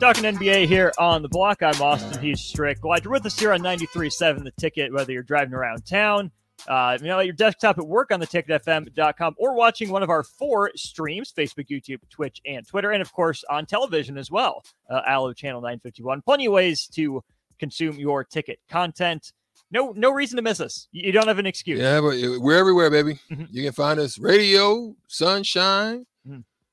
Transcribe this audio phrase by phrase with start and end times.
[0.00, 1.62] Talking NBA here on the block.
[1.62, 2.20] I'm Austin.
[2.20, 2.80] He's Strick.
[2.80, 6.32] Glad you're with us here on 93.7 The Ticket, whether you're driving around town,
[6.66, 10.10] uh, you know, at your desktop at work on the ticketfm.com or watching one of
[10.10, 14.64] our four streams Facebook, YouTube, Twitch, and Twitter, and of course on television as well.
[14.90, 16.22] Uh, Allo Channel 951.
[16.22, 17.22] Plenty of ways to
[17.60, 19.32] consume your ticket content.
[19.70, 20.88] No, no reason to miss us.
[20.90, 21.78] You don't have an excuse.
[21.78, 23.20] Yeah, but uh, we're everywhere, baby.
[23.30, 23.46] Mhm.
[23.52, 26.06] You can find us radio, sunshine.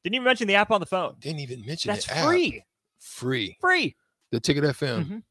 [0.04, 1.16] Didn't even mention the app on the phone.
[1.20, 2.26] Didn't even mention That's the app.
[2.28, 2.64] free.
[3.00, 3.58] Free.
[3.60, 3.96] Free.
[4.32, 5.24] The ticketfm.com.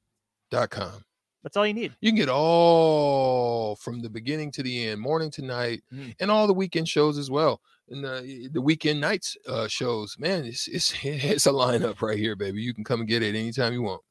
[0.52, 0.70] Mhm.
[0.70, 1.04] com.
[1.42, 1.94] That's all you need.
[2.00, 6.14] You can get all from the beginning to the end, morning to night, Mm.
[6.20, 7.60] and all the weekend shows as well.
[7.88, 12.36] And the, the weekend nights uh, shows, man, it's, it's it's a lineup right here,
[12.36, 12.60] baby.
[12.60, 14.02] You can come and get it anytime you want.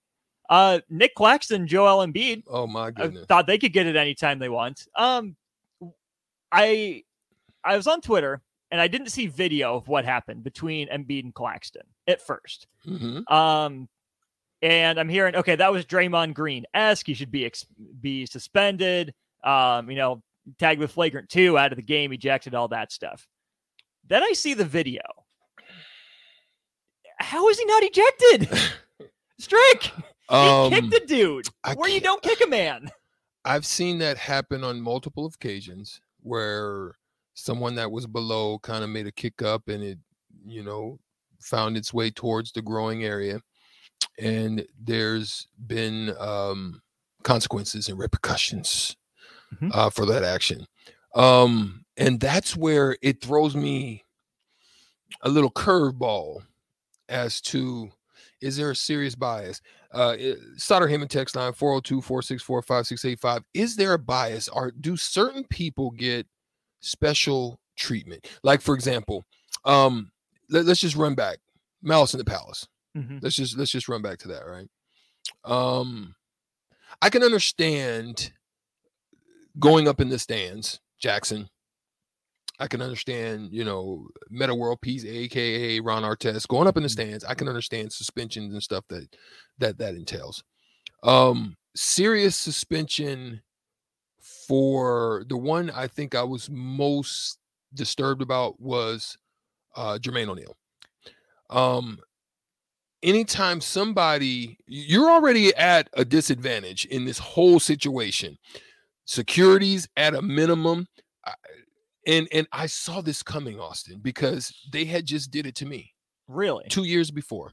[0.50, 2.44] Uh, Nick Claxton, Joel Embiid.
[2.48, 3.26] Oh my I goodness.
[3.28, 4.88] thought they could get it anytime they want.
[4.96, 5.36] Um,
[6.52, 7.04] I
[7.64, 11.34] I was on Twitter and I didn't see video of what happened between Embiid and
[11.34, 12.68] Claxton at first.
[12.84, 13.88] hmm Um,
[14.62, 17.06] and I'm hearing okay, that was Draymond Green esque.
[17.08, 17.66] He should be ex-
[18.02, 19.14] be suspended.
[19.44, 20.22] Um, you know,
[20.58, 23.28] tagged with flagrant two, out of the game, ejected, all that stuff.
[24.08, 25.02] Then I see the video.
[27.20, 28.50] How is he not ejected?
[29.40, 31.48] Strick, he Um, kicked the dude.
[31.64, 32.90] I Where you don't kick a man.
[33.46, 36.96] I've seen that happen on multiple occasions where
[37.40, 40.00] someone that was below kind of made a kick up and it,
[40.46, 40.98] you know,
[41.40, 43.40] found its way towards the growing area.
[44.18, 46.82] And there's been um,
[47.24, 48.96] consequences and repercussions
[49.54, 49.72] Mhm.
[49.74, 50.66] uh, for that action.
[51.16, 54.04] Um, and that's where it throws me
[55.22, 56.42] a little curveball
[57.08, 57.90] as to
[58.42, 59.62] is there a serious bias?
[59.94, 63.44] Uh, it- Sutter Heyman text line 402 464 5685.
[63.54, 64.48] Is there a bias?
[64.50, 66.28] Or do certain people get
[66.80, 68.28] special treatment?
[68.44, 69.26] Like, for example,
[69.66, 70.12] um,
[70.50, 71.40] let, us just run back
[71.82, 72.68] Malice in the Palace.
[72.96, 73.22] Mhm.
[73.22, 74.68] Let's just let's just run back to that, right?
[75.44, 76.16] Um,
[77.02, 78.32] I can understand
[79.60, 81.50] going up in the stands, Jackson.
[82.60, 86.90] I can understand, you know, Meta World Peace, aka Ron Artest, going up in the
[86.90, 87.24] stands.
[87.24, 89.16] I can understand suspensions and stuff that
[89.60, 90.44] that that entails.
[91.04, 93.42] Um, serious suspension
[94.48, 97.40] for the one I think I was most
[97.74, 99.18] disturbed about was
[99.76, 100.56] uh Jermaine O'Neal.
[101.50, 102.00] Um
[103.04, 108.38] anytime somebody you're already at a disadvantage in this whole situation.
[109.06, 110.88] Securities at a minimum.
[111.26, 111.34] I-
[112.06, 115.94] And and I saw this coming, Austin, because they had just did it to me
[116.28, 116.66] Really?
[116.70, 117.52] two years before.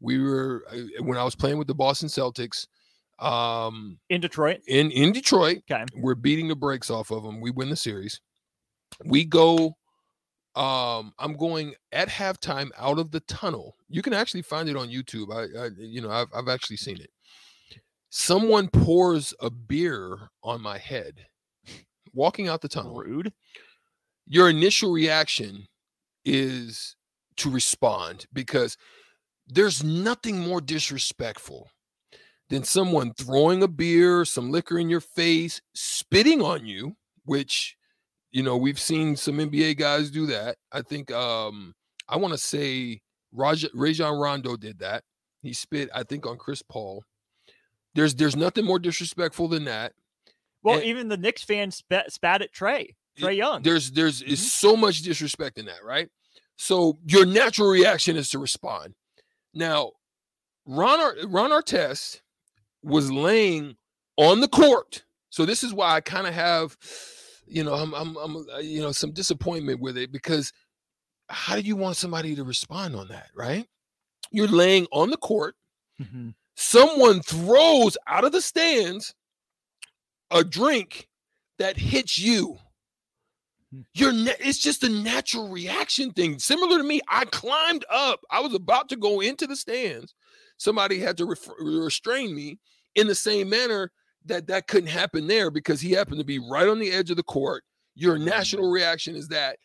[0.00, 2.66] We were uh, when I was playing with the Boston Celtics
[3.18, 4.60] um In Detroit?
[4.66, 5.58] in in Detroit.
[5.70, 5.84] Okay.
[5.96, 7.40] We're beating the brakes off of them.
[7.40, 8.20] We win the series.
[9.04, 9.76] We go
[10.56, 13.76] um I'm going at halftime out of the tunnel.
[13.88, 15.32] You can actually find it on YouTube.
[15.32, 17.10] I, I you know, I've I've actually seen it.
[18.10, 21.26] Someone pours a beer on my head
[22.12, 23.32] walking out the tunnel Rude.
[24.26, 25.66] your initial reaction
[26.24, 26.94] is
[27.36, 28.76] to respond because
[29.48, 31.68] there's nothing more disrespectful
[32.50, 37.76] than someone throwing a beer, some liquor in your face, spitting on you, which
[38.32, 40.56] you know we've seen some NBA guys do that.
[40.72, 41.74] I think um
[42.08, 43.00] I want to say
[43.32, 45.02] Raj Rajon Rondo did that.
[45.42, 47.04] He spit, I think, on Chris Paul.
[47.94, 49.92] There's there's nothing more disrespectful than that.
[50.62, 52.94] Well, And- even the Knicks fans spat, spat at Trae.
[53.18, 53.62] Trae Young.
[53.62, 54.44] There's there's is Mhm.
[54.48, 56.08] so much disrespect in that, right?
[56.56, 58.94] So your natural reaction is to respond.
[59.52, 59.92] Now,
[60.66, 62.20] Ron Ron Artest
[62.84, 63.76] was laying
[64.16, 66.76] on the court, so this is why I kind of have,
[67.46, 70.52] you know, I'm I'm I'm uh, you know some disappointment with it because
[71.28, 73.66] how do you want somebody to respond on that, right?
[74.30, 75.56] You're laying on the court.
[76.00, 76.34] Mhm.
[76.56, 79.14] Someone throws out of the stands
[80.30, 81.08] a drink
[81.58, 82.58] that hits you
[83.70, 83.80] Hmm.
[83.94, 88.40] you're na- it's just a natural reaction thing similar to me i climbed up i
[88.40, 90.14] was about to go into the stands
[90.56, 92.58] somebody had to ref- restrain me
[92.94, 93.90] in the same manner
[94.24, 97.16] that that couldn't happen there because he happened to be right on the edge of
[97.16, 97.62] the court
[97.94, 99.56] your national reaction is that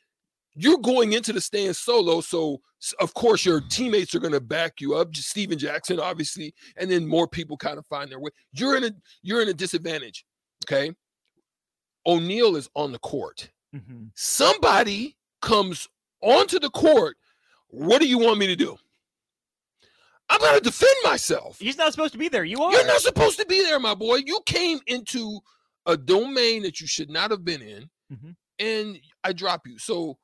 [0.55, 2.59] you're going into the stand solo so
[2.99, 6.89] of course your teammates are going to back you up just stephen jackson obviously and
[6.91, 8.91] then more people kind of find their way you're in a
[9.21, 10.25] you're in a disadvantage
[10.65, 10.91] okay
[12.05, 14.09] o'neal is on the court Mhm.
[14.15, 15.87] somebody comes
[16.21, 17.17] onto the court.
[17.67, 18.77] What do you want me to do?
[20.29, 21.57] I'm going to defend myself.
[21.59, 22.43] He's not supposed to be there.
[22.43, 22.71] You are.
[22.71, 24.17] You're not supposed to be there, my boy.
[24.25, 25.39] You came into
[25.85, 28.35] a domain that you should not have been in, Mhm.
[28.59, 29.79] and I drop you.
[29.79, 30.17] So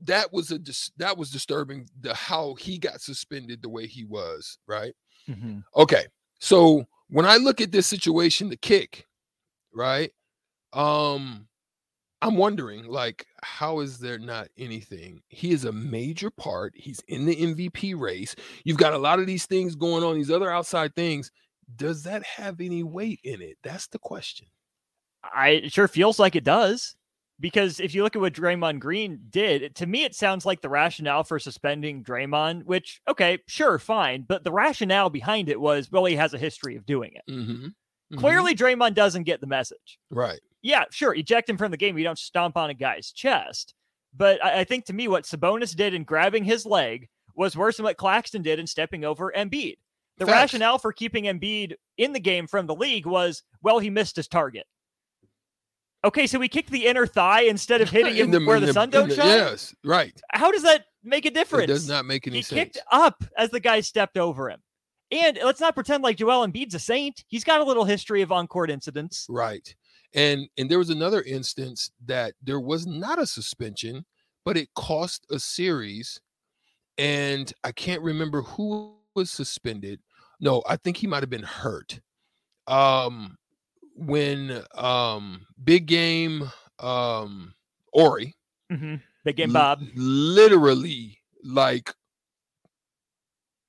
[0.00, 4.04] that was a dis- that was disturbing the how he got suspended the way he
[4.04, 4.94] was, right?
[5.28, 5.60] Mm-hmm.
[5.76, 6.06] Okay.
[6.40, 9.06] So when I look at this situation, the kick,
[9.72, 10.10] right?
[10.72, 11.48] Um,
[12.24, 15.22] I'm wondering, like, how is there not anything?
[15.28, 16.72] He is a major part.
[16.74, 18.34] He's in the MVP race.
[18.64, 21.30] You've got a lot of these things going on, these other outside things.
[21.76, 23.58] Does that have any weight in it?
[23.62, 24.46] That's the question.
[25.22, 26.96] I it sure feels like it does.
[27.40, 30.68] Because if you look at what Draymond Green did, to me, it sounds like the
[30.68, 34.24] rationale for suspending Draymond, which, okay, sure, fine.
[34.26, 37.30] But the rationale behind it was, well, he has a history of doing it.
[37.30, 37.52] Mm-hmm.
[37.52, 38.18] Mm-hmm.
[38.18, 39.98] Clearly, Draymond doesn't get the message.
[40.10, 40.40] Right.
[40.64, 41.96] Yeah, sure, eject him from the game.
[41.98, 43.74] You don't stomp on a guy's chest.
[44.16, 47.06] But I, I think to me, what Sabonis did in grabbing his leg
[47.36, 49.74] was worse than what Claxton did in stepping over Embiid.
[50.16, 50.52] The Facts.
[50.54, 54.26] rationale for keeping Embiid in the game from the league was, well, he missed his
[54.26, 54.64] target.
[56.04, 58.72] Okay, so we kicked the inner thigh instead of hitting him In where the, in
[58.74, 59.26] sun don't the- shine.
[59.26, 60.18] Yes, right.
[60.32, 61.64] How does that make a difference?
[61.64, 62.58] It does not make any he sense.
[62.58, 64.60] He kicked up as the guy stepped over him.
[65.10, 67.24] And let's not pretend like Joel Embiid's a saint.
[67.28, 69.26] He's got a little history of on-court incidents.
[69.28, 69.74] Right.
[70.14, 74.04] And and there was another instance that there was not a suspension,
[74.44, 76.20] but it cost a series.
[76.98, 80.00] And I can't remember who was suspended.
[80.40, 82.00] No, I think he might have been hurt.
[82.66, 83.36] Um
[83.96, 86.50] when um big game
[86.80, 87.54] um
[87.92, 88.34] Horry
[88.72, 88.96] Mm-hmm.
[89.24, 89.82] Big game l- Bob.
[89.94, 91.92] literally like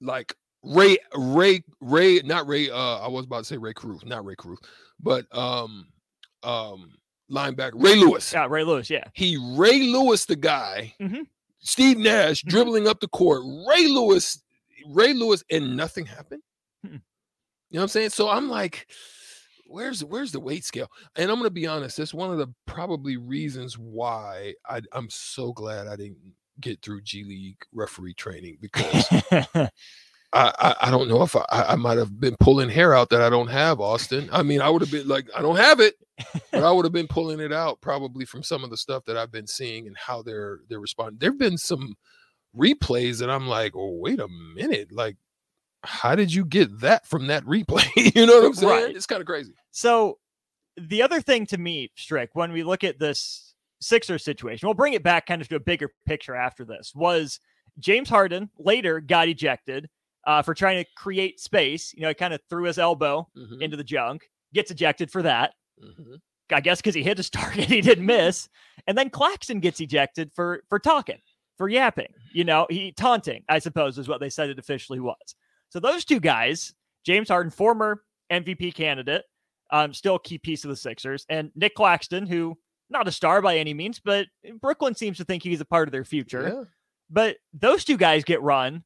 [0.02, 4.26] like Ray Ray Ray not Ray uh I was about to say Ray Cruz, not
[4.26, 4.60] Ray Cruz,
[5.00, 5.88] but um
[6.46, 6.92] um
[7.32, 8.32] linebacker Ray Lewis.
[8.34, 8.90] Yeah, Ray Lewis.
[8.90, 9.06] Yeah.
[9.14, 10.94] He Ray Lewis the guy.
[11.02, 11.26] Mhm.
[11.60, 12.50] Steve Nash Mhm.
[12.50, 13.42] dribbling up the court.
[13.68, 14.42] Ray Lewis
[14.88, 16.44] Ray Lewis and nothing happened.
[16.86, 16.92] Mm-mm.
[16.92, 17.00] You
[17.72, 18.10] know what I'm saying?
[18.12, 18.88] So I'm like
[19.68, 20.92] where's where's the weight scale?
[21.16, 25.10] And I'm going to be honest, that's one of the probably reasons why I I'm
[25.10, 26.20] so glad I didn't
[26.62, 29.08] get through G League referee training because
[30.36, 33.22] I, I, I don't know if I, I might have been pulling hair out that
[33.22, 34.30] I don't have, Austin.
[34.34, 35.96] I mean, I would have been like, I don't have it,
[36.52, 39.16] but I would have been pulling it out probably from some of the stuff that
[39.16, 41.20] I've been seeing and how they're they're responding.
[41.20, 41.96] There've been some
[42.56, 45.16] replays that I'm like, oh, wait a minute, like,
[45.84, 47.88] how did you get that from that replay?
[48.16, 48.84] you know what I'm saying?
[48.86, 48.96] Right.
[48.96, 49.54] It's kind of crazy.
[49.72, 50.20] so
[50.78, 54.94] the other thing to me, Strick, when we look at this Sixer situation, we'll bring
[54.94, 57.40] it back kind of to a bigger picture after this, was
[57.80, 59.90] James Harden later got ejected
[60.26, 61.94] uh, for trying to create space.
[61.94, 65.22] You know, he kind of threw his elbow Mhm, into the junk, gets ejected for
[65.24, 65.54] that.
[65.82, 66.20] mhm.
[66.52, 68.48] I guess because he hit his target, he didn't miss.
[68.88, 71.18] And then Claxton gets ejected for for talking,
[71.58, 72.14] for yapping.
[72.34, 75.36] You know, he taunting, I suppose, is what they said it officially was.
[75.70, 76.74] So those two guys,
[77.06, 79.24] James Harden, former MVP candidate,
[79.72, 82.58] um, still a key piece of the Sixers, and Nick Claxton, who
[82.92, 84.28] not a star by any means, but
[84.62, 86.48] Brooklyn seems to think he's a part of their future.
[86.48, 86.64] Yeah.
[87.10, 88.84] But those two guys get run.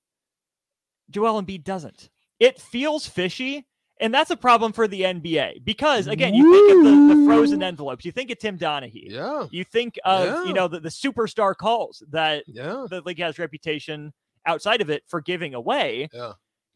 [1.09, 2.09] Joel Embiid doesn't.
[2.39, 3.65] It feels fishy.
[4.01, 7.61] And that's a problem for the NBA because, again, you think of the, the frozen
[7.61, 8.05] envelopes.
[8.05, 9.09] You think of Tim Donaghy.
[9.11, 9.47] Yeah.
[9.51, 10.43] You think of, Yeah.
[10.45, 12.85] you know, the, the superstar calls that Yeah.
[12.89, 14.13] the league has reputation
[14.45, 16.07] outside of it for giving away.
[16.13, 16.31] Yeah.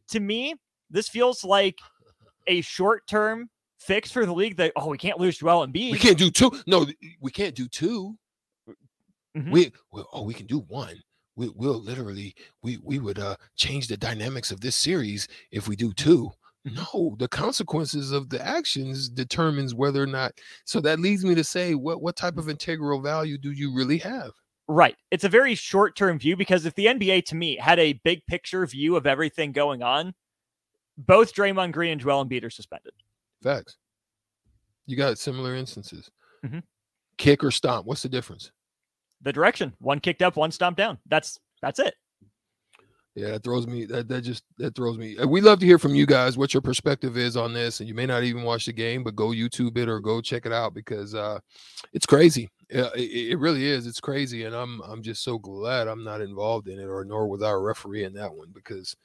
[0.10, 0.56] To me,
[0.90, 1.78] this feels like
[2.48, 5.94] a short term fix for the league that, oh, we can't lose Joel Embiid.
[5.94, 6.52] We can't do two.
[6.68, 6.86] No,
[7.22, 8.18] we can't do 2
[9.36, 9.52] Mhm.
[9.52, 11.02] We well, oh, we can do one.
[11.36, 15.76] We, we'll literally we we would uh change the dynamics of this series if we
[15.76, 16.32] do two.
[16.66, 20.32] No, the consequences of the actions determines whether or not.
[20.64, 23.98] So that leads me to say, what what type of integral value do you really
[23.98, 24.32] have?
[24.68, 24.96] Right.
[25.12, 28.26] It's a very short term view because if the NBA to me had a big
[28.28, 30.14] picture view of everything going on,
[30.98, 32.94] both Draymond Green and Joel Embiid are suspended.
[33.42, 33.76] Facts.
[34.86, 36.10] You got similar instances.
[36.46, 36.64] Mhm.
[37.18, 37.86] Kick or stomp.
[37.86, 38.52] What's the difference?
[39.24, 41.00] The direction, one kicked up, one stomped down.
[41.08, 41.96] That's that's it.
[43.16, 43.86] Yeah, that throws me.
[43.86, 45.16] That that just that throws me.
[45.28, 47.94] We love to hear from you guys what your perspective is on this, and you
[47.94, 50.74] may not even watch the game, but go YouTube it or go check it out
[50.74, 51.40] because uh,
[51.94, 52.50] it's crazy.
[52.72, 53.86] Yeah, it, it really is.
[53.86, 57.28] It's crazy, and I'm I'm just so glad I'm not involved in it, or nor
[57.28, 58.96] was our referee in that one because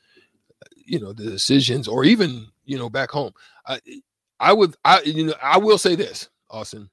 [0.74, 3.32] you know the decisions, or even you know back home.
[3.66, 3.78] I
[4.40, 6.88] I would I you know I will say this, Austin.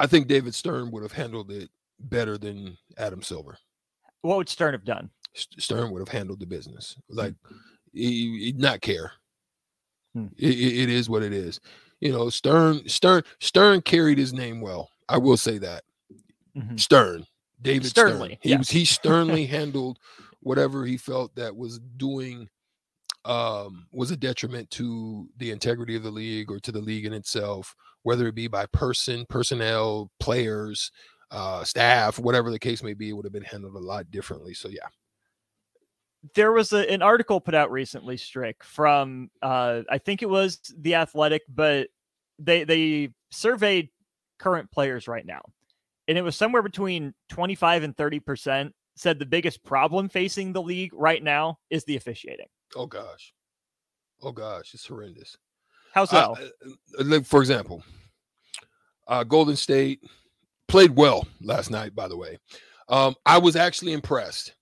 [0.00, 1.68] I think David Stern would have handled it
[2.00, 3.58] better than Adam Silver.
[4.22, 5.10] What would Stern have done?
[5.34, 6.96] Stern would have handled the business.
[7.08, 7.34] Like
[7.92, 9.12] he, he'd not care.
[10.14, 10.26] Hmm.
[10.38, 11.60] It, it- is what it is.
[12.00, 14.88] You know, Stern, Stern, Stern carried his name well.
[15.08, 15.84] I will say that.
[16.56, 16.80] Mhm.
[16.80, 17.26] Stern,
[17.60, 18.38] David Sternly, Stern.
[18.40, 18.58] He yes.
[18.58, 19.98] was he sternly handled
[20.40, 22.48] whatever he felt that was doing
[23.24, 27.12] um was a detriment to the integrity of the league or to the league in
[27.12, 30.90] itself, whether it be by person, personnel, players.
[31.30, 34.54] uh, staff, whatever the case may be, it would have been handled a lot differently.
[34.54, 34.88] So yeah.
[36.34, 40.60] There was a, an article put out recently, Strick, from uh, I think it was
[40.78, 41.88] the Athletic, but
[42.38, 43.88] they they surveyed
[44.38, 45.40] current players right now,
[46.08, 50.52] and it was somewhere between twenty five and thirty percent said the biggest problem facing
[50.52, 52.48] the league right now is the officiating.
[52.76, 53.32] Oh gosh,
[54.22, 55.36] oh gosh, it's horrendous.
[55.92, 56.36] How so?
[56.98, 57.82] Uh, for example,
[59.08, 60.00] uh, Golden State
[60.68, 61.94] played well last night.
[61.94, 62.38] By the way,
[62.88, 64.54] um, I was actually impressed.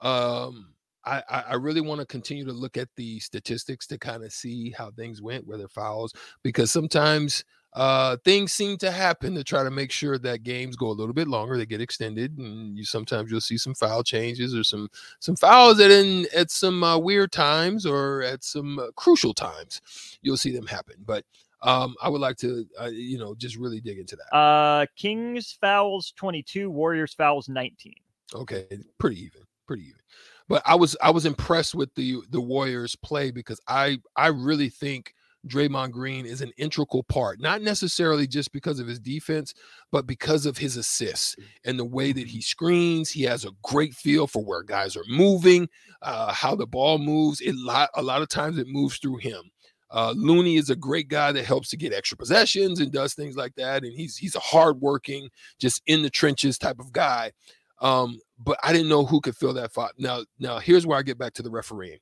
[0.00, 0.74] Um,
[1.06, 4.70] I, I really want to continue to look at the statistics to kind of see
[4.70, 7.44] how things went, whether fouls, because sometimes
[7.76, 11.12] uh, things seem to happen to try to make sure that games go a little
[11.12, 14.88] bit longer, they get extended, and you sometimes you'll see some foul changes or some
[15.20, 19.82] some fouls that in at some uh, weird times or at some uh, crucial times
[20.22, 20.96] you'll see them happen.
[21.04, 21.24] But
[21.62, 24.36] um, I would like to, uh, you know, just really dig into that.
[24.36, 27.94] Uh, Kings fouls 22, Warriors fouls 19.
[28.34, 28.66] Okay,
[28.98, 30.00] pretty even, pretty even.
[30.48, 34.68] But I was I was impressed with the the Warriors play because I I really
[34.68, 35.12] think
[35.48, 39.54] Draymond Green is an integral part, not necessarily just because of his defense,
[39.90, 43.10] but because of his assists and the way that he screens.
[43.10, 45.68] He has a great feel for where guys are moving,
[46.02, 47.40] uh, how the ball moves.
[47.40, 49.50] It lot a lot of times it moves through him.
[49.90, 53.36] Uh, Looney is a great guy that helps to get extra possessions and does things
[53.36, 53.84] like that.
[53.84, 57.32] And he's he's a hardworking, just in the trenches type of guy.
[57.80, 59.92] Um, but I didn't know who could fill that spot.
[59.98, 61.98] Now, now here's where I get back to the refereeing.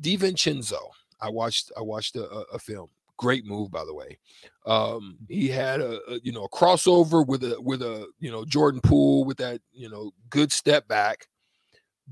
[0.00, 0.80] DiVincenzo,
[1.24, 2.88] I watched I watched a, a film.
[3.16, 4.18] Great move, by the way.
[4.66, 8.44] Um, he had a, a, you know a crossover with a with a you know
[8.44, 11.26] Jordan Poole with that you know good step back,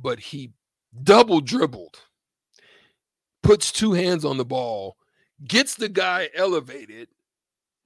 [0.00, 0.52] but he
[1.02, 2.00] double dribbled,
[3.42, 4.96] puts two hands on the ball,
[5.46, 7.08] gets the guy elevated,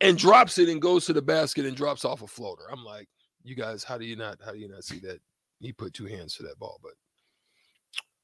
[0.01, 2.65] and drops it and goes to the basket and drops off a floater.
[2.71, 3.09] I'm like,
[3.43, 5.19] you guys, how do you not how do you not see that?
[5.59, 6.93] He put two hands to that ball, but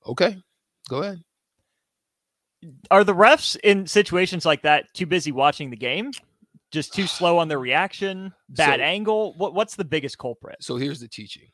[0.06, 0.36] okay,
[0.88, 1.22] go ahead.
[2.90, 6.12] Are the refs in situations like that too busy watching the game?
[6.70, 9.34] Just too slow on their reaction, bad so, angle.
[9.36, 10.56] What what's the biggest culprit?
[10.60, 11.48] So here's the teaching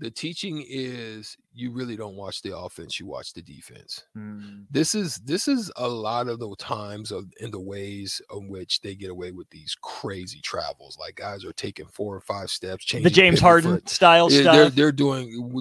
[0.00, 4.64] the teaching is you really don't watch the offense you watch the defense mm.
[4.70, 8.80] this is this is a lot of the times of in the ways in which
[8.80, 12.84] they get away with these crazy travels like guys are taking four or five steps
[12.84, 13.88] changing the james harden foot.
[13.88, 15.60] style yeah, stuff they're, they're doing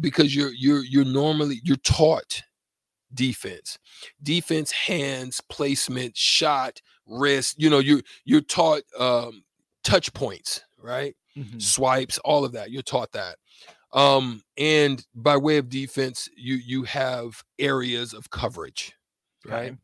[0.00, 2.42] because you're you're you're normally you're taught
[3.14, 3.78] defense
[4.22, 9.42] defense hands placement shot wrist you know you're you're taught um
[9.84, 11.58] touch points right mm-hmm.
[11.58, 13.36] swipes all of that you're taught that
[13.92, 18.92] um, and by way of defense, you you have areas of coverage,
[19.46, 19.70] right?
[19.70, 19.76] Okay.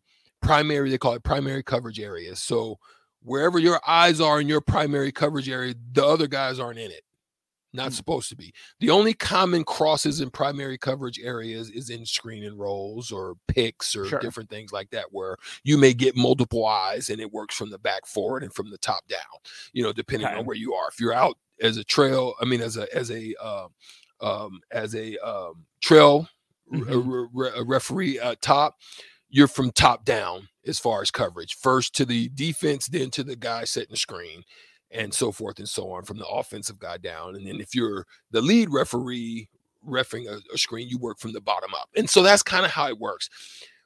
[0.43, 2.41] Primary, they call it primary coverage areas.
[2.41, 2.79] So
[3.23, 7.03] wherever your eyes are in your primary coverage area, the other guys aren't in it.
[7.73, 7.93] Not mm-hmm.
[7.93, 8.53] supposed to be.
[8.81, 13.97] The only common crosses in primary coverage areas is in screen and rolls or picks
[13.97, 14.21] or sure.
[14.21, 17.79] different things like that, where you may get multiple eyes and it works from the
[17.79, 19.21] back forward and from the top down,
[19.73, 20.37] you know, depending okay.
[20.37, 20.89] on where you are.
[20.89, 23.69] If you're out as a trail, I mean, as a as a uh,
[24.21, 26.29] um, as a um, trail
[26.73, 27.39] mm-hmm.
[27.41, 28.77] a, a referee uh, top,
[29.29, 31.57] you're from top down as far as coverage.
[31.57, 34.45] First to the defense, then to the guy setting the screen,
[34.93, 37.35] and so forth and so on from the offensive guy down.
[37.37, 39.49] And then if you're the lead referee
[39.87, 41.89] refing a, a screen, you work from the bottom up.
[41.97, 43.29] And so that's kind of how it works.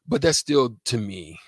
[0.06, 1.38] But that's still to me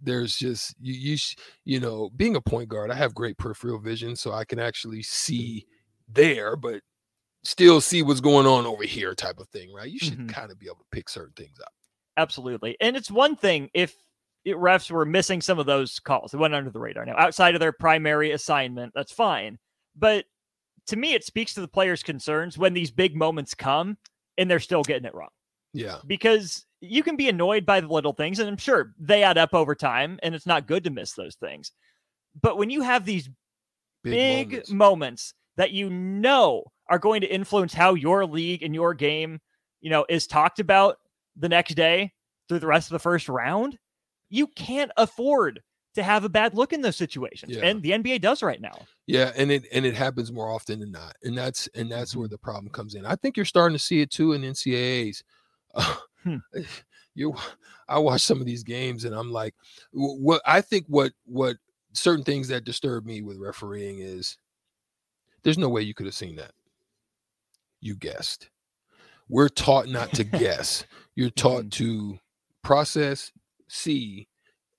[0.00, 1.16] there's just you you
[1.64, 5.02] you know being a point guard i have great peripheral vision so i can actually
[5.02, 5.64] see
[6.08, 6.82] there but
[7.44, 9.90] still see what's going on over here type of thing, right?
[9.90, 10.28] You should mm-hmm.
[10.28, 11.72] kind of be able to pick certain things up.
[12.16, 12.76] Absolutely.
[12.80, 13.94] And it's one thing if
[14.46, 17.04] refs were missing some of those calls, they went under the radar.
[17.04, 19.58] Now, outside of their primary assignment, that's fine.
[19.96, 20.26] But
[20.88, 23.96] to me, it speaks to the players' concerns when these big moments come
[24.36, 25.30] and they're still getting it wrong.
[25.72, 25.98] Yeah.
[26.06, 29.54] Because you can be annoyed by the little things, and I'm sure they add up
[29.54, 31.72] over time, and it's not good to miss those things.
[32.40, 33.28] But when you have these
[34.02, 34.70] big, big moments.
[34.70, 39.40] moments that you know are going to influence how your league and your game,
[39.80, 40.98] you know, is talked about
[41.36, 42.12] the next day
[42.48, 43.78] through the rest of the first round,
[44.34, 45.62] you can't afford
[45.94, 47.52] to have a bad look in those situations.
[47.56, 47.64] Yeah.
[47.64, 48.84] And the NBA does right now.
[49.06, 51.14] Yeah, and it and it happens more often than not.
[51.22, 52.20] And that's and that's mm-hmm.
[52.20, 53.06] where the problem comes in.
[53.06, 55.22] I think you're starting to see it too in NCAAs.
[55.74, 56.36] Uh, hmm.
[57.16, 57.32] You
[57.88, 59.54] I watch some of these games and I'm like
[59.92, 61.58] what I think what what
[61.92, 64.36] certain things that disturb me with refereeing is
[65.44, 66.50] there's no way you could have seen that
[67.80, 68.50] you guessed.
[69.28, 70.86] We're taught not to guess.
[71.14, 71.84] You're taught mm-hmm.
[71.84, 72.18] to
[72.64, 73.30] process,
[73.74, 74.28] see,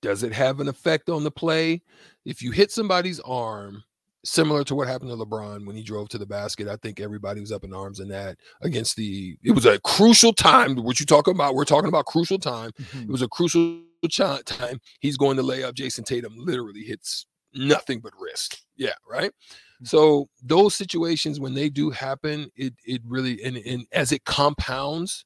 [0.02, 1.82] does it have an effect on the play?
[2.24, 3.84] If you hit somebody's arm,
[4.26, 6.68] similar to what happened to LeBron when he drove to the basket.
[6.68, 9.36] I think everybody was up in arms in that against the.
[9.42, 10.76] It was a crucial time.
[10.76, 11.54] What you talking about?
[11.54, 12.72] We're talking about crucial time.
[12.72, 13.02] Mm-hmm.
[13.02, 14.80] It was a crucial time.
[15.00, 15.74] He's going to lay up.
[15.74, 18.64] Jayson Tatum literally hits nothing but wrist.
[18.76, 19.30] Yeah, right.
[19.30, 19.86] Mm-hmm.
[19.86, 25.24] So those situations when they do happen, it it really and, and as it compounds,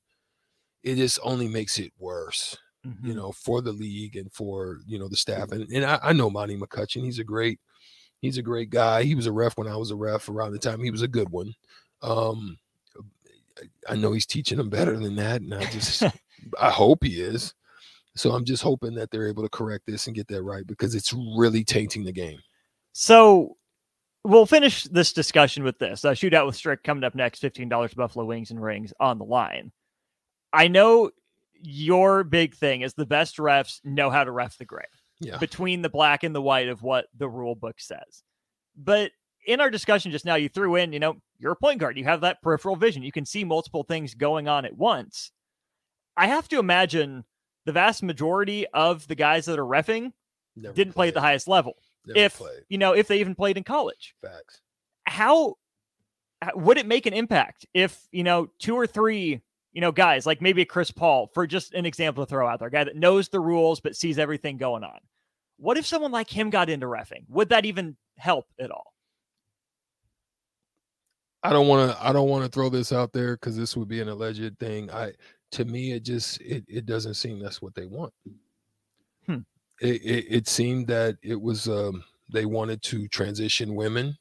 [0.82, 2.56] it just only makes it worse
[2.87, 3.06] Mhm.
[3.06, 5.52] you know, for the league and for you know the staff.
[5.52, 7.04] And and I, I know Monty McCutchen.
[7.04, 7.60] He's a great,
[8.20, 9.02] he's a great guy.
[9.02, 10.80] He was a ref when I was a ref around the time.
[10.82, 11.52] He was a good one.
[12.02, 12.58] Um,
[13.58, 16.02] I- I know he's teaching them better than that, and I just
[16.60, 17.52] I hope he is.
[18.16, 20.94] So I'm just hoping that they're able to correct this and get that right because
[20.94, 22.38] it's really tainting the game.
[22.92, 23.56] So
[24.25, 26.04] we'll finish this discussion with this.
[26.04, 27.40] Uh, shootout with Strick coming up next.
[27.40, 29.70] Fifteen dollars Buffalo Wings and Rings on the line.
[30.52, 31.10] I know
[31.62, 34.84] your big thing is the best refs know how to ref the gray
[35.20, 35.38] Yeah.
[35.38, 38.22] between the black and the white of what the rule book says.
[38.76, 39.12] But
[39.46, 41.96] in our discussion just now, you threw in, you know, you're a point guard.
[41.98, 43.02] You have that peripheral vision.
[43.02, 45.32] You can see multiple things going on at once.
[46.16, 47.24] I have to imagine
[47.66, 50.12] the vast majority of the guys that are refing
[50.56, 51.74] Never didn't play at the highest level.
[52.06, 52.62] Never if played.
[52.68, 54.14] you know, if they even played in college.
[54.22, 54.60] Facts.
[55.06, 55.56] how
[56.54, 60.40] would it make an impact if you know two or three you know guys like
[60.40, 63.28] maybe chris paul for just an example to throw out there a guy that knows
[63.28, 64.98] the rules but sees everything going on
[65.58, 68.92] what if someone like him got into refing would that even help at all
[71.42, 73.88] I don't want to I don't want to throw this out there because this would
[73.88, 74.90] be an alleged thing.
[74.90, 75.12] I
[75.52, 78.12] to me it just it, it doesn't seem that's what they want.
[79.26, 79.38] Hmm.
[79.80, 84.16] It, it it seemed that it was um they wanted to transition women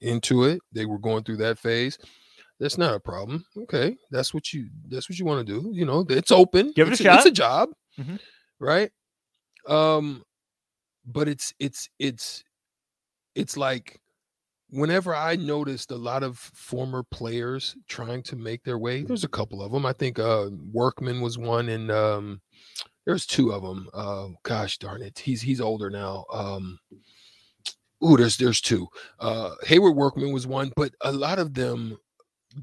[0.00, 0.60] into it.
[0.72, 1.98] They were going through that phase.
[2.60, 3.44] That's not a problem.
[3.56, 5.70] Okay, that's what you that's what you want to do.
[5.72, 6.72] You know, it's open.
[6.76, 7.34] Give it a it's It's a shot.
[7.34, 8.20] job, Mhm.
[8.60, 8.90] right?
[9.66, 10.22] Um,
[11.06, 12.44] but it's it's it's
[13.34, 13.98] it's like
[14.68, 19.28] whenever I noticed a lot of former players trying to make their way, there's a
[19.28, 19.86] couple of them.
[19.86, 22.42] I think uh Workman was one, and um
[23.06, 23.88] there's two of them.
[23.94, 26.26] Uh, gosh darn it, he's he's older now.
[26.30, 26.78] Um,
[28.04, 28.86] ooh, there's there's two.
[29.18, 31.98] Uh, Haywoode Workman was one, but a lot of them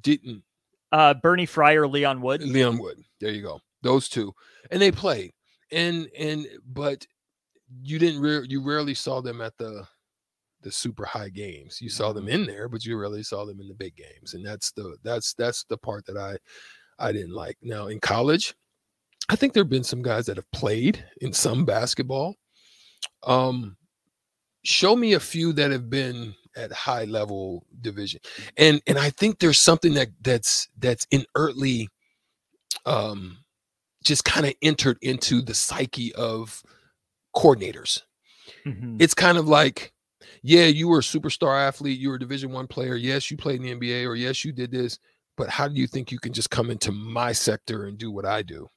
[0.01, 0.43] didn't.
[0.91, 3.59] uh bernie fryer leon wood Leon Wood, there you go.
[3.83, 4.33] Those two,
[4.71, 5.31] and they played,
[5.71, 7.05] and and but
[7.83, 8.21] you didn't.
[8.21, 9.87] Re- you rarely saw them at the
[10.61, 11.79] the super high games.
[11.79, 14.45] You saw them in there, but you rarely saw them in the big games, and
[14.45, 16.37] that's the that's that's the part that I
[16.99, 17.57] I didn't like.
[17.61, 18.55] Now in college,
[19.29, 22.35] I think there've been some guys that have played in some basketball.
[23.23, 23.77] Um,
[24.63, 28.19] show me a few that have been at high level division,
[28.57, 31.87] and and I think there's something that that's that's inertly,
[32.85, 33.37] um,
[34.03, 36.61] just kind of entered into the psyche of
[37.35, 38.01] coordinators.
[38.65, 38.95] Mhm.
[39.01, 39.91] it's kind of like
[40.41, 43.61] yeah you were a superstar athlete you were a division one player yes you played
[43.61, 44.99] in the nba or yes you did this
[45.35, 48.25] but how do you think you can just come into my sector and do what
[48.25, 48.69] i do?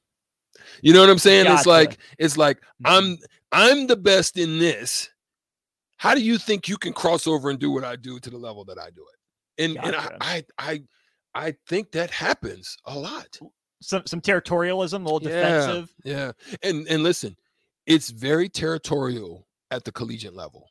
[0.81, 1.45] You know what i'm saying?
[1.47, 2.63] It's like it's like Mhm.
[2.85, 3.17] i'm
[3.53, 5.09] i'm the best in this
[6.01, 8.37] how do you think you can cross over and do what i do to the
[8.37, 10.81] level that i do it and and I, I i
[11.35, 13.37] i think that happens a lot
[13.81, 16.31] some some territorialism a little defensive yeah
[16.63, 17.35] and and listen
[17.85, 20.67] it's very territorial at the collegiate level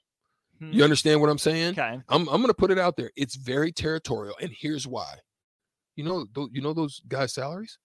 [0.58, 0.72] Hmm.
[0.72, 3.10] you understand what i'm saying okay I'm I'm gonna put it out there.
[3.16, 5.14] It's very territorial, and here's why.
[5.96, 7.78] You know, you know those guys' salaries.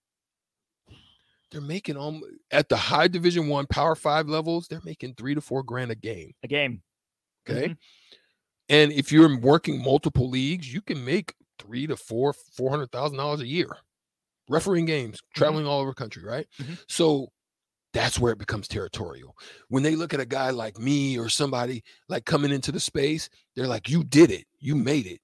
[1.51, 4.67] They're making um at the high Division One, Power Five levels.
[4.67, 6.33] They're making three to four grand a game.
[6.43, 6.81] a game
[7.49, 7.77] Okay, Mhm.
[8.69, 13.17] and if you're working multiple leagues, you can make three to four four hundred thousand
[13.17, 13.69] dollars a year,
[14.49, 16.23] refereeing games, traveling all over country.
[16.23, 16.79] Right, Mhm.
[16.89, 17.29] so.
[17.93, 19.35] That's where it becomes territorial.
[19.69, 23.29] When they look at a guy like me or somebody like coming into the space,
[23.55, 24.45] they're like, "You did it.
[24.59, 25.21] You made it.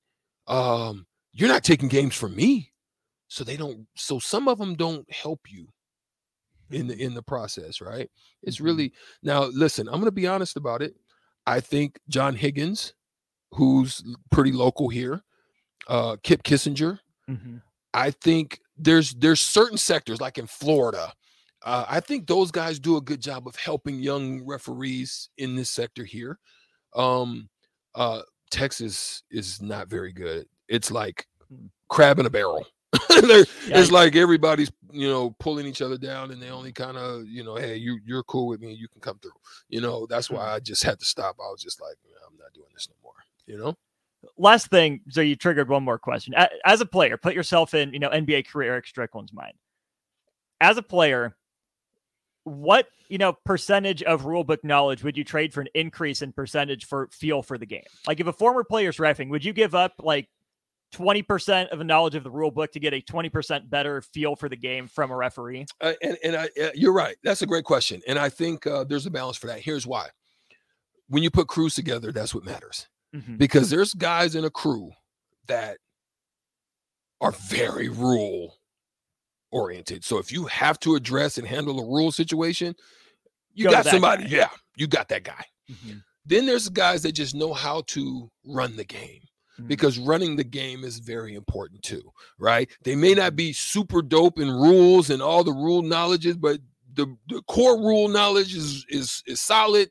[0.48, 2.74] Um, you're not taking games from me."
[3.30, 3.88] So they don't.
[3.98, 5.70] So some of them don't help you
[6.72, 8.10] in the in the process, right?
[8.44, 8.66] It's Mhm.
[8.66, 9.46] really now.
[9.46, 10.96] Listen, I'm going to be honest about it.
[11.52, 12.94] I think John Higgins,
[13.52, 15.22] who's pretty local here,
[15.88, 17.00] uh, Kip Kissinger.
[17.30, 17.62] Mhm.
[17.94, 21.14] I think there's there's certain sectors like in Florida.
[21.64, 25.70] Uh, I think those guys do a good job of helping young referees in this
[25.70, 26.40] sector here.
[26.96, 27.50] Um,
[27.96, 30.48] uh, Texas is not very good.
[30.70, 31.68] It's like Hmm.
[31.90, 32.66] crab in a barrel.
[33.74, 37.44] It's like everybody's you know pulling each other down, and they only kind of you
[37.44, 39.32] know, hey, you you're cool with me, you can come through.
[39.70, 40.36] You know, that's Hmm.
[40.36, 41.38] why I just had to stop.
[41.40, 43.14] I was just like, "Yeah, I'm not doing this no more.
[43.48, 43.78] You know,
[44.38, 46.34] last thing so you triggered one more question
[46.66, 49.54] as a player put yourself in you know nba career erick strickland's mind
[50.62, 51.36] as a player
[52.44, 56.32] what you know percentage of rule book knowledge would you trade for an increase in
[56.32, 57.84] percentage for feel for the game?
[58.08, 60.28] Like if a former player's refing, would you give up like
[60.92, 64.50] 20% of a knowledge of the rule book to get a 20% better feel for
[64.50, 65.66] the game from a referee?
[65.80, 67.16] Uh, and and I, uh, you're right.
[67.24, 68.02] That's a great question.
[68.08, 69.60] And I think uh, there's a balance for that.
[69.60, 70.08] Here's why.
[71.08, 72.88] When you put crews together, that's what matters.
[73.16, 73.38] Mm-hmm.
[73.38, 74.92] Because there's guys in a crew
[75.48, 75.78] that
[77.20, 78.58] are very rule
[79.52, 80.04] oriented.
[80.04, 82.76] So if you have to address and handle a rule situation,
[83.54, 84.24] you Go got somebody.
[84.24, 84.38] Guy.
[84.38, 85.44] Yeah, you got that guy.
[85.70, 85.98] Mm-hmm.
[86.26, 89.22] Then there's guys that just know how to run the game.
[89.62, 89.68] Mm.
[89.68, 92.70] because running the game is very important too, right?
[92.84, 96.60] They may not be super dope in rules and all the rule knowledges, but
[96.94, 99.90] the, the core rule knowledge is is is solid.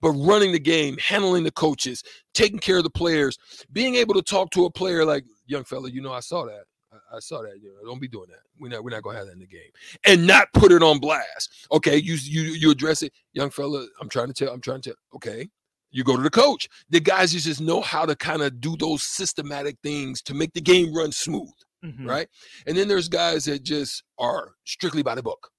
[0.00, 2.02] But running the game, handling the coaches,
[2.34, 3.38] taking care of the players,
[3.72, 6.64] being able to talk to a player like young fella, you know, I saw that.
[6.92, 7.60] I, I saw that.
[7.62, 8.40] You know, don't be doing that.
[8.58, 8.82] We're not.
[8.84, 9.70] We're not gonna have that in the game,
[10.04, 11.68] and not put it on blast.
[11.70, 13.86] Okay, you you you address it, young fella.
[14.00, 14.52] I'm trying to tell.
[14.52, 14.90] I'm trying to.
[14.90, 15.48] Tell, okay,
[15.92, 16.68] you go to the coach.
[16.90, 20.60] The guys just know how to kind of do those systematic things to make the
[20.60, 21.52] game run smooth,
[21.84, 22.08] mm-hmm.
[22.08, 22.28] right?
[22.66, 25.50] And then there's guys that just are strictly by the book.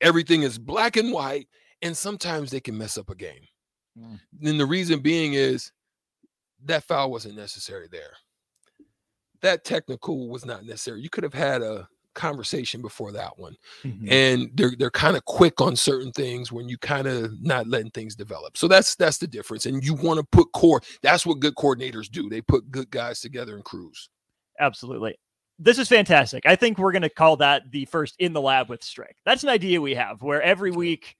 [0.00, 1.46] Everything is black and white,
[1.82, 3.46] and sometimes they can mess up a game.
[3.98, 4.20] Mm.
[4.42, 5.70] And the reason being is
[6.64, 8.12] that foul wasn't necessary there.
[9.42, 11.02] That technical was not necessary.
[11.02, 13.56] You could have had a conversation before that one.
[13.82, 14.08] Mm-hmm.
[14.10, 17.90] And they're they're kind of quick on certain things when you kind of not letting
[17.90, 18.56] things develop.
[18.56, 19.66] So that's that's the difference.
[19.66, 20.80] And you want to put core.
[21.02, 22.28] That's what good coordinators do.
[22.28, 24.08] They put good guys together in crews.
[24.60, 25.16] Absolutely.
[25.58, 26.46] This is fantastic.
[26.46, 29.16] I think we're going to call that the first in the lab with Strick.
[29.24, 31.16] That's an idea we have where every week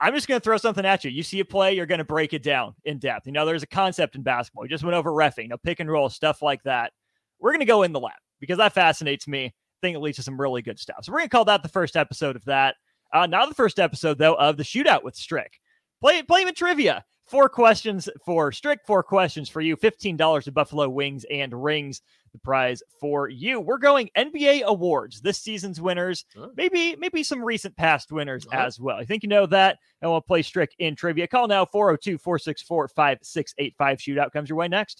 [0.00, 1.10] I'm just going to throw something at you.
[1.10, 3.26] You see a play, you're going to break it down in depth.
[3.26, 4.62] You know, there's a concept in basketball.
[4.62, 6.92] We just went over refing, you know, pick and roll, stuff like that.
[7.38, 10.22] We're going to go in the lab because that fascinates me think it leads to
[10.22, 10.98] some really good stuff.
[11.02, 12.76] So we're gonna call that the first episode of that.
[13.12, 15.60] Uh, now the first episode though of the shootout with Strick.
[16.00, 17.04] Play play with trivia.
[17.26, 19.76] Four questions for Strick, four questions for you.
[19.76, 22.02] Fifteen dollars to Buffalo Wings and Rings.
[22.32, 23.60] The prize for you.
[23.60, 25.20] We're going NBA awards.
[25.20, 26.24] This season's winners,
[26.56, 28.96] maybe maybe some recent past winners as well.
[28.96, 29.78] I think you know that.
[30.00, 31.26] And we'll play Strick in trivia.
[31.26, 33.98] Call now 402 464 5685.
[33.98, 34.98] Shootout comes your way next.